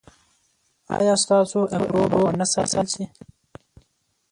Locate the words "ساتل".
2.53-2.85